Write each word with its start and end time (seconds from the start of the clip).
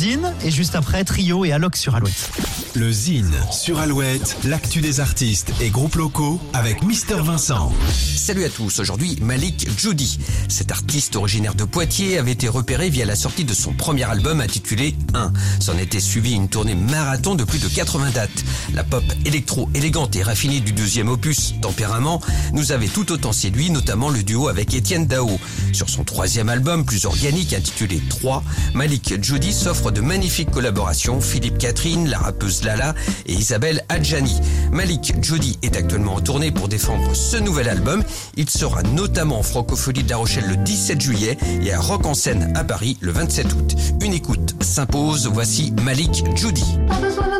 Zine 0.00 0.32
et 0.42 0.50
juste 0.50 0.76
après 0.76 1.04
Trio 1.04 1.44
et 1.44 1.52
Alok 1.52 1.76
sur 1.76 1.94
Alouette. 1.94 2.30
Le 2.74 2.90
Zine 2.90 3.34
sur 3.50 3.80
Alouette, 3.80 4.34
l'actu 4.44 4.80
des 4.80 4.98
artistes 4.98 5.52
et 5.60 5.68
groupes 5.68 5.96
locaux 5.96 6.40
avec 6.54 6.82
Mister 6.82 7.16
Vincent. 7.16 7.70
Salut 8.16 8.44
à 8.44 8.48
tous, 8.48 8.78
aujourd'hui 8.78 9.18
Malik 9.20 9.68
Judy. 9.76 10.18
Cet 10.48 10.70
artiste 10.72 11.16
originaire 11.16 11.54
de 11.54 11.64
Poitiers 11.64 12.16
avait 12.16 12.32
été 12.32 12.48
repéré 12.48 12.88
via 12.88 13.04
la 13.04 13.14
sortie 13.14 13.44
de 13.44 13.52
son 13.52 13.74
premier 13.74 14.04
album 14.04 14.40
intitulé 14.40 14.96
1. 15.12 15.32
S'en 15.60 15.76
était 15.76 16.00
suivi 16.00 16.32
une 16.32 16.48
tournée 16.48 16.76
marathon 16.76 17.34
de 17.34 17.44
plus 17.44 17.58
de 17.58 17.68
80 17.68 18.12
dates. 18.12 18.44
La 18.72 18.84
pop 18.84 19.04
électro 19.26 19.68
élégante 19.74 20.16
et 20.16 20.22
raffinée 20.22 20.60
du 20.60 20.72
deuxième 20.72 21.08
opus, 21.08 21.54
Tempérament, 21.60 22.22
nous 22.54 22.72
avait 22.72 22.88
tout 22.88 23.12
autant 23.12 23.32
séduit, 23.32 23.68
notamment 23.68 24.08
le 24.08 24.22
duo 24.22 24.48
avec 24.48 24.72
Étienne 24.72 25.06
Dao. 25.06 25.38
Sur 25.74 25.90
son 25.90 26.04
troisième 26.04 26.48
album, 26.48 26.86
plus 26.86 27.04
organique, 27.04 27.52
intitulé 27.52 28.00
3, 28.08 28.42
Malik 28.72 29.22
Judy 29.22 29.52
s'offre 29.52 29.89
de 29.90 30.00
magnifiques 30.00 30.50
collaborations, 30.50 31.20
Philippe 31.20 31.58
Catherine, 31.58 32.08
la 32.08 32.18
rappeuse 32.18 32.64
Lala 32.64 32.94
et 33.26 33.32
Isabelle 33.32 33.82
Adjani. 33.88 34.40
Malik 34.72 35.14
Judy 35.22 35.58
est 35.62 35.76
actuellement 35.76 36.14
en 36.14 36.20
tournée 36.20 36.50
pour 36.50 36.68
défendre 36.68 37.14
ce 37.14 37.36
nouvel 37.36 37.68
album. 37.68 38.02
Il 38.36 38.48
sera 38.48 38.82
notamment 38.82 39.40
en 39.40 39.42
francophonie 39.42 40.02
de 40.02 40.10
La 40.10 40.16
Rochelle 40.16 40.48
le 40.48 40.56
17 40.56 41.00
juillet 41.00 41.38
et 41.62 41.72
à 41.72 41.80
Rock 41.80 42.06
en 42.06 42.14
scène 42.14 42.52
à 42.56 42.64
Paris 42.64 42.96
le 43.00 43.12
27 43.12 43.52
août. 43.52 43.76
Une 44.02 44.12
écoute 44.12 44.54
s'impose, 44.60 45.28
voici 45.32 45.72
Malik 45.82 46.24
Judy. 46.36 46.78
Pas 46.88 47.00
besoin 47.00 47.30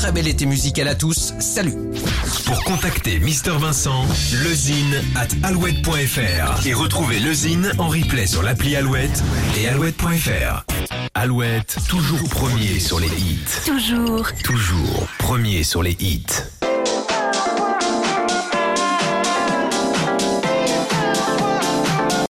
Très 0.00 0.12
bel 0.12 0.28
été 0.28 0.46
musical 0.46 0.86
à 0.86 0.94
tous, 0.94 1.34
salut 1.40 1.74
Pour 2.46 2.62
contacter 2.62 3.18
Mister 3.18 3.50
Vincent, 3.58 4.06
lezine 4.44 5.02
at 5.16 5.26
alouette.fr 5.42 6.64
et 6.64 6.72
retrouver 6.72 7.18
lezine 7.18 7.72
en 7.78 7.88
replay 7.88 8.28
sur 8.28 8.44
l'appli 8.44 8.76
Alouette 8.76 9.24
et 9.58 9.66
alouette.fr. 9.66 10.64
Alouette, 11.14 11.78
toujours 11.88 12.28
premier 12.28 12.78
sur 12.78 13.00
les 13.00 13.08
hits. 13.08 13.44
Toujours. 13.66 14.28
Toujours 14.44 15.08
premier 15.18 15.64
sur 15.64 15.82
les 15.82 15.96
hits. 15.98 16.44